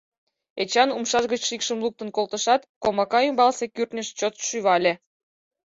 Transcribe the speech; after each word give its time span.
Эчан 0.61 0.89
умшаж 0.97 1.23
гыч 1.33 1.41
шикшым 1.49 1.77
луктын 1.83 2.09
колтышат, 2.15 2.61
комака 2.83 3.19
ӱмбалсе 3.29 3.65
кӱртньыш 3.75 4.07
чошт 4.17 4.37
шӱвале. 4.49 4.93